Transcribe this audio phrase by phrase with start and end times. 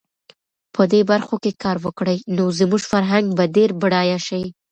[0.75, 4.43] په دې برخو کې کار وکړي، نو زموږ فرهنګ به ډېر بډایه شي.